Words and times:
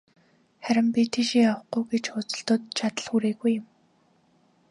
Харин 0.65 0.87
би 0.95 1.01
тийшээ 1.13 1.41
явахгүй 1.51 1.83
гэж 1.91 2.05
хөөцөлдөөд, 2.09 2.63
чадал 2.77 3.05
хүрээгүй 3.09 3.51
юм. 3.59 3.65